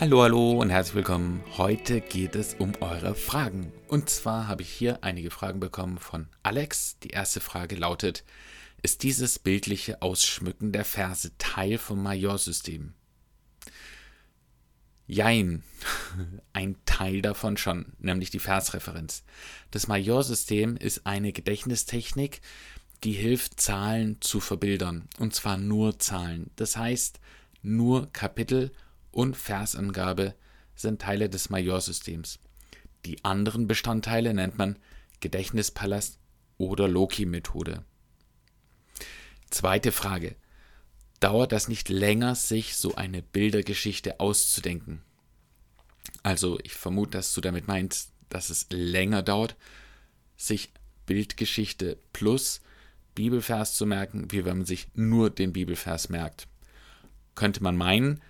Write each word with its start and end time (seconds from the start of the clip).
Hallo, 0.00 0.22
hallo 0.22 0.60
und 0.60 0.70
herzlich 0.70 0.96
willkommen. 0.96 1.44
Heute 1.56 2.00
geht 2.00 2.34
es 2.34 2.54
um 2.54 2.72
eure 2.80 3.14
Fragen. 3.14 3.72
Und 3.86 4.10
zwar 4.10 4.48
habe 4.48 4.62
ich 4.62 4.70
hier 4.70 5.04
einige 5.04 5.30
Fragen 5.30 5.60
bekommen 5.60 5.98
von 5.98 6.26
Alex. 6.42 6.98
Die 7.00 7.10
erste 7.10 7.40
Frage 7.40 7.76
lautet: 7.76 8.24
Ist 8.82 9.04
dieses 9.04 9.38
bildliche 9.38 10.02
Ausschmücken 10.02 10.72
der 10.72 10.84
Verse 10.84 11.30
Teil 11.38 11.78
vom 11.78 12.02
Majorsystem? 12.02 12.94
Jein, 15.06 15.62
ein 16.52 16.76
Teil 16.84 17.22
davon 17.22 17.56
schon, 17.56 17.92
nämlich 17.98 18.30
die 18.30 18.40
Versreferenz. 18.40 19.22
Das 19.70 19.86
Majorsystem 19.86 20.76
ist 20.76 21.06
eine 21.06 21.32
Gedächtnistechnik, 21.32 22.40
die 23.04 23.12
hilft, 23.12 23.60
Zahlen 23.60 24.20
zu 24.20 24.40
verbildern. 24.40 25.08
Und 25.18 25.34
zwar 25.34 25.58
nur 25.58 25.98
Zahlen. 25.98 26.50
Das 26.56 26.76
heißt, 26.76 27.20
nur 27.62 28.12
Kapitel 28.12 28.72
und 29.12 29.36
Versangabe 29.36 30.34
sind 30.74 31.00
Teile 31.00 31.28
des 31.28 31.50
Majorsystems. 31.50 32.38
Die 33.04 33.24
anderen 33.24 33.66
Bestandteile 33.68 34.34
nennt 34.34 34.58
man 34.58 34.76
Gedächtnispalast 35.20 36.18
oder 36.58 36.88
Loki-Methode. 36.88 37.84
Zweite 39.50 39.92
Frage. 39.92 40.34
Dauert 41.20 41.52
das 41.52 41.68
nicht 41.68 41.88
länger, 41.88 42.34
sich 42.34 42.76
so 42.76 42.96
eine 42.96 43.22
Bildergeschichte 43.22 44.18
auszudenken? 44.18 45.02
Also 46.22 46.58
ich 46.62 46.72
vermute, 46.72 47.12
dass 47.12 47.32
du 47.34 47.40
damit 47.40 47.68
meinst, 47.68 48.10
dass 48.28 48.50
es 48.50 48.66
länger 48.70 49.22
dauert, 49.22 49.56
sich 50.36 50.72
Bildgeschichte 51.06 51.98
plus 52.12 52.60
Bibelvers 53.14 53.74
zu 53.74 53.86
merken, 53.86 54.32
wie 54.32 54.44
wenn 54.44 54.58
man 54.58 54.66
sich 54.66 54.88
nur 54.94 55.30
den 55.30 55.52
Bibelvers 55.52 56.08
merkt. 56.08 56.48
Könnte 57.34 57.62
man 57.62 57.76
meinen, 57.76 58.20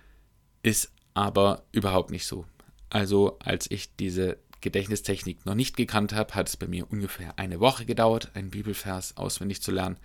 ist 0.63 0.91
aber 1.13 1.63
überhaupt 1.71 2.09
nicht 2.09 2.25
so. 2.25 2.45
Also 2.89 3.37
als 3.39 3.69
ich 3.69 3.95
diese 3.95 4.37
Gedächtnistechnik 4.61 5.45
noch 5.45 5.55
nicht 5.55 5.75
gekannt 5.75 6.13
habe, 6.13 6.33
hat 6.33 6.47
es 6.47 6.57
bei 6.57 6.67
mir 6.67 6.89
ungefähr 6.89 7.37
eine 7.37 7.59
Woche 7.59 7.85
gedauert, 7.85 8.31
einen 8.33 8.49
Bibelvers 8.49 9.17
auswendig 9.17 9.61
zu 9.61 9.71
lernen. 9.71 9.97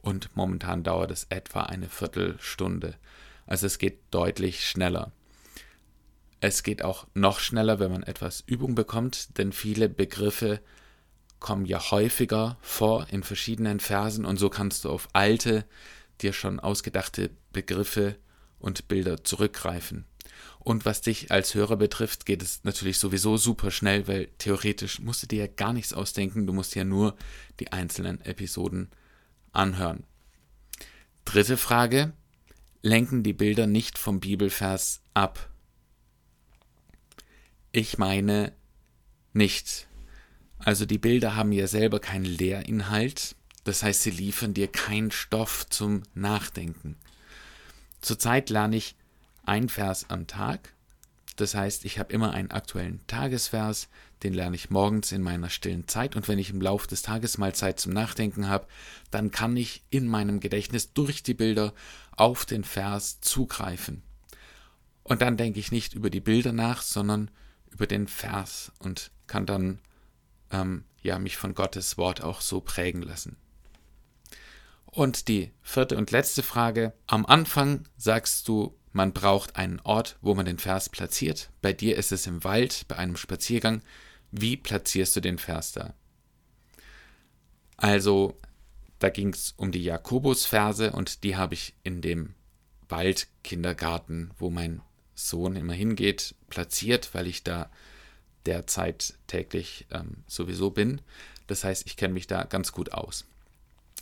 Und 0.00 0.34
momentan 0.34 0.82
dauert 0.82 1.10
es 1.10 1.26
etwa 1.28 1.62
eine 1.62 1.88
Viertelstunde. 1.88 2.94
Also 3.46 3.66
es 3.66 3.78
geht 3.78 3.98
deutlich 4.10 4.64
schneller. 4.64 5.12
Es 6.40 6.62
geht 6.62 6.82
auch 6.82 7.06
noch 7.12 7.40
schneller, 7.40 7.80
wenn 7.80 7.90
man 7.90 8.02
etwas 8.02 8.42
Übung 8.46 8.74
bekommt, 8.74 9.36
denn 9.36 9.52
viele 9.52 9.88
Begriffe 9.88 10.60
kommen 11.38 11.66
ja 11.66 11.90
häufiger 11.90 12.56
vor 12.60 13.06
in 13.10 13.22
verschiedenen 13.22 13.80
Versen 13.80 14.24
und 14.24 14.38
so 14.38 14.48
kannst 14.50 14.84
du 14.84 14.90
auf 14.90 15.08
alte, 15.12 15.64
dir 16.20 16.32
schon 16.32 16.60
ausgedachte 16.60 17.30
Begriffe 17.52 18.16
und 18.60 18.88
Bilder 18.88 19.24
zurückgreifen. 19.24 20.04
Und 20.60 20.84
was 20.84 21.00
dich 21.00 21.30
als 21.30 21.54
Hörer 21.54 21.76
betrifft, 21.76 22.26
geht 22.26 22.42
es 22.42 22.64
natürlich 22.64 22.98
sowieso 22.98 23.36
super 23.36 23.70
schnell, 23.70 24.06
weil 24.06 24.28
theoretisch 24.38 25.00
musst 25.00 25.22
du 25.22 25.26
dir 25.26 25.44
ja 25.44 25.46
gar 25.46 25.72
nichts 25.72 25.92
ausdenken, 25.92 26.46
du 26.46 26.52
musst 26.52 26.74
ja 26.74 26.84
nur 26.84 27.16
die 27.58 27.72
einzelnen 27.72 28.20
Episoden 28.20 28.90
anhören. 29.52 30.04
Dritte 31.24 31.56
Frage. 31.56 32.12
Lenken 32.82 33.22
die 33.22 33.34
Bilder 33.34 33.66
nicht 33.66 33.98
vom 33.98 34.20
Bibelvers 34.20 35.02
ab? 35.12 35.50
Ich 37.72 37.98
meine 37.98 38.52
nicht. 39.32 39.86
Also 40.58 40.86
die 40.86 40.98
Bilder 40.98 41.36
haben 41.36 41.52
ja 41.52 41.66
selber 41.66 42.00
keinen 42.00 42.24
Lehrinhalt, 42.24 43.36
das 43.64 43.82
heißt, 43.82 44.02
sie 44.02 44.10
liefern 44.10 44.54
dir 44.54 44.68
keinen 44.68 45.10
Stoff 45.10 45.66
zum 45.68 46.02
Nachdenken. 46.14 46.96
Zurzeit 48.00 48.50
lerne 48.50 48.76
ich 48.76 48.96
ein 49.44 49.68
Vers 49.68 50.06
am 50.08 50.26
Tag. 50.26 50.72
Das 51.36 51.54
heißt, 51.54 51.84
ich 51.84 51.98
habe 51.98 52.12
immer 52.12 52.32
einen 52.32 52.50
aktuellen 52.50 53.00
Tagesvers, 53.06 53.88
den 54.22 54.34
lerne 54.34 54.56
ich 54.56 54.70
morgens 54.70 55.12
in 55.12 55.22
meiner 55.22 55.48
stillen 55.48 55.88
Zeit 55.88 56.14
und 56.14 56.28
wenn 56.28 56.38
ich 56.38 56.50
im 56.50 56.60
Laufe 56.60 56.86
des 56.86 57.02
Tages 57.02 57.38
mal 57.38 57.54
Zeit 57.54 57.80
zum 57.80 57.92
Nachdenken 57.92 58.48
habe, 58.48 58.66
dann 59.10 59.30
kann 59.30 59.56
ich 59.56 59.82
in 59.88 60.06
meinem 60.06 60.40
Gedächtnis 60.40 60.92
durch 60.92 61.22
die 61.22 61.34
Bilder 61.34 61.72
auf 62.16 62.44
den 62.44 62.64
Vers 62.64 63.20
zugreifen. 63.20 64.02
Und 65.02 65.22
dann 65.22 65.36
denke 65.36 65.58
ich 65.58 65.72
nicht 65.72 65.94
über 65.94 66.10
die 66.10 66.20
Bilder 66.20 66.52
nach, 66.52 66.82
sondern 66.82 67.30
über 67.70 67.86
den 67.86 68.06
Vers 68.06 68.72
und 68.78 69.10
kann 69.26 69.46
dann 69.46 69.78
ähm, 70.50 70.84
ja 71.02 71.18
mich 71.18 71.36
von 71.36 71.54
Gottes 71.54 71.96
Wort 71.96 72.22
auch 72.22 72.42
so 72.42 72.60
prägen 72.60 73.02
lassen. 73.02 73.36
Und 74.90 75.28
die 75.28 75.52
vierte 75.62 75.96
und 75.96 76.10
letzte 76.10 76.42
Frage. 76.42 76.92
Am 77.06 77.24
Anfang 77.26 77.88
sagst 77.96 78.48
du, 78.48 78.76
man 78.92 79.12
braucht 79.12 79.56
einen 79.56 79.80
Ort, 79.80 80.18
wo 80.20 80.34
man 80.34 80.46
den 80.46 80.58
Vers 80.58 80.88
platziert. 80.88 81.50
Bei 81.62 81.72
dir 81.72 81.96
ist 81.96 82.10
es 82.10 82.26
im 82.26 82.42
Wald, 82.42 82.86
bei 82.88 82.96
einem 82.96 83.16
Spaziergang. 83.16 83.82
Wie 84.32 84.56
platzierst 84.56 85.14
du 85.14 85.20
den 85.20 85.38
Vers 85.38 85.72
da? 85.72 85.94
Also, 87.76 88.38
da 88.98 89.08
ging 89.08 89.32
es 89.32 89.54
um 89.56 89.72
die 89.72 89.84
Jakobusverse 89.84 90.92
und 90.92 91.22
die 91.24 91.36
habe 91.36 91.54
ich 91.54 91.74
in 91.84 92.02
dem 92.02 92.34
Waldkindergarten, 92.88 94.32
wo 94.38 94.50
mein 94.50 94.82
Sohn 95.14 95.56
immer 95.56 95.72
hingeht, 95.72 96.34
platziert, 96.48 97.14
weil 97.14 97.26
ich 97.26 97.44
da 97.44 97.70
derzeit 98.44 99.14
täglich 99.26 99.86
ähm, 99.90 100.24
sowieso 100.26 100.70
bin. 100.70 101.00
Das 101.46 101.64
heißt, 101.64 101.86
ich 101.86 101.96
kenne 101.96 102.14
mich 102.14 102.26
da 102.26 102.44
ganz 102.44 102.72
gut 102.72 102.92
aus. 102.92 103.26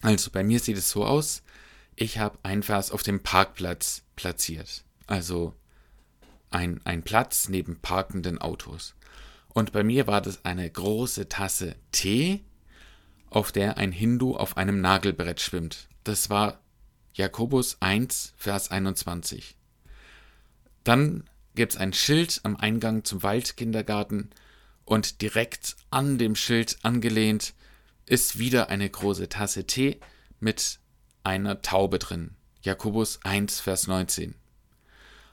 Also 0.02 0.30
bei 0.30 0.44
mir 0.44 0.60
sieht 0.60 0.76
es 0.76 0.90
so 0.90 1.04
aus, 1.04 1.42
ich 1.96 2.18
habe 2.18 2.38
einen 2.42 2.62
Vers 2.62 2.92
auf 2.92 3.02
dem 3.02 3.22
Parkplatz 3.22 4.02
platziert. 4.14 4.84
Also 5.06 5.54
ein, 6.50 6.80
ein 6.84 7.02
Platz 7.02 7.48
neben 7.48 7.80
parkenden 7.80 8.38
Autos. 8.38 8.94
Und 9.48 9.72
bei 9.72 9.82
mir 9.82 10.06
war 10.06 10.20
das 10.20 10.44
eine 10.44 10.70
große 10.70 11.28
Tasse 11.28 11.74
Tee, 11.90 12.44
auf 13.30 13.50
der 13.52 13.76
ein 13.76 13.92
Hindu 13.92 14.36
auf 14.36 14.56
einem 14.56 14.80
Nagelbrett 14.80 15.40
schwimmt. 15.40 15.88
Das 16.04 16.30
war 16.30 16.60
Jakobus 17.14 17.78
1, 17.80 18.34
Vers 18.36 18.70
21. 18.70 19.56
Dann 20.84 21.24
gibt 21.54 21.72
es 21.72 21.78
ein 21.78 21.92
Schild 21.92 22.40
am 22.44 22.56
Eingang 22.56 23.04
zum 23.04 23.22
Waldkindergarten 23.22 24.30
und 24.84 25.20
direkt 25.20 25.76
an 25.90 26.16
dem 26.16 26.36
Schild 26.36 26.78
angelehnt 26.82 27.54
ist 28.08 28.38
wieder 28.38 28.68
eine 28.70 28.88
große 28.88 29.28
Tasse 29.28 29.64
Tee 29.66 30.00
mit 30.40 30.80
einer 31.24 31.62
Taube 31.62 31.98
drin. 31.98 32.34
Jakobus 32.62 33.20
1, 33.22 33.60
Vers 33.60 33.86
19. 33.86 34.34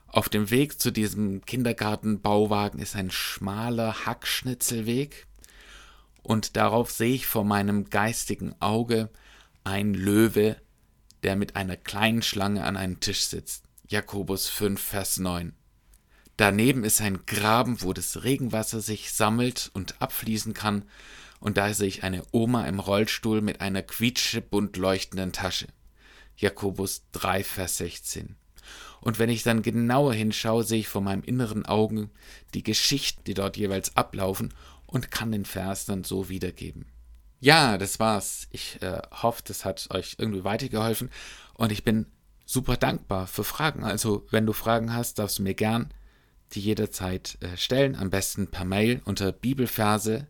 Auf 0.08 0.30
dem 0.30 0.50
Weg 0.50 0.80
zu 0.80 0.92
diesem 0.92 1.44
Kindergartenbauwagen 1.46 2.80
ist 2.80 2.96
ein 2.96 3.12
schmaler 3.12 4.06
Hackschnitzelweg 4.06 5.28
und 6.22 6.56
darauf 6.56 6.92
sehe 6.92 7.16
ich 7.16 7.28
vor 7.28 7.44
meinem 7.44 7.90
geistigen 7.90 8.56
Auge 8.60 9.10
ein 9.64 9.94
Löwe, 9.94 10.58
der 11.24 11.36
mit 11.36 11.56
einer 11.56 11.78
kleinen 11.78 12.22
Schlange 12.22 12.64
an 12.64 12.78
einem 12.78 13.00
Tisch 13.00 13.24
sitzt. 13.26 13.64
Jakobus 13.88 14.48
5, 14.48 14.82
Vers 14.82 15.18
9. 15.18 15.54
Daneben 16.38 16.84
ist 16.84 17.02
ein 17.02 17.26
Graben, 17.26 17.82
wo 17.82 17.94
das 17.94 18.24
Regenwasser 18.24 18.82
sich 18.82 19.14
sammelt 19.14 19.72
und 19.74 20.02
abfließen 20.02 20.54
kann 20.54 20.86
und 21.46 21.58
da 21.58 21.72
sehe 21.76 21.88
ich 21.88 22.02
eine 22.02 22.24
Oma 22.32 22.66
im 22.66 22.80
Rollstuhl 22.80 23.40
mit 23.40 23.62
einer 23.62 23.84
quietschebunt 23.84 24.78
leuchtenden 24.78 25.32
Tasche. 25.32 25.68
Jakobus 26.36 27.04
3, 27.12 27.44
Vers 27.44 27.78
16. 27.78 28.36
Und 29.00 29.20
wenn 29.20 29.30
ich 29.30 29.44
dann 29.44 29.62
genauer 29.62 30.16
hinschaue, 30.16 30.64
sehe 30.64 30.80
ich 30.80 30.88
vor 30.88 31.04
meinem 31.04 31.22
inneren 31.22 31.64
Augen 31.64 32.10
die 32.56 32.64
Geschichten, 32.64 33.24
die 33.26 33.36
dort 33.36 33.58
jeweils 33.58 33.96
ablaufen 33.96 34.56
und 34.88 35.12
kann 35.12 35.32
den 35.32 35.46
Vers 35.46 35.86
dann 35.86 36.04
so 36.04 36.30
wiedergeben. 36.30 36.88
Ja, 37.42 37.78
das 37.78 38.00
war's. 38.00 38.48
Ich 38.50 38.82
äh, 38.82 39.04
hoffe, 39.12 39.44
das 39.46 39.66
hat 39.66 39.88
euch 39.92 40.16
irgendwie 40.18 40.46
weitergeholfen 40.46 41.12
und 41.54 41.72
ich 41.72 41.84
bin 41.84 42.08
super 42.48 42.76
dankbar 42.76 43.28
für 43.28 43.44
Fragen. 43.44 43.84
Also, 43.84 44.26
wenn 44.32 44.48
du 44.48 44.54
Fragen 44.54 44.96
hast, 44.96 45.20
darfst 45.20 45.38
du 45.38 45.44
mir 45.44 45.54
gern 45.54 45.94
die 46.54 46.62
jederzeit 46.62 47.38
äh, 47.42 47.56
stellen, 47.56 47.96
am 47.96 48.10
besten 48.10 48.48
per 48.48 48.66
Mail 48.66 49.04
unter 49.06 49.32
bibelverse@ 49.32 50.26